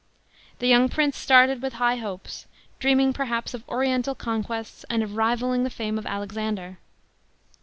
[0.57, 2.47] The young prince started with high hopes,
[2.79, 6.79] dreaming perhaps of oriental conquests and of rivalling the fame of Alexander.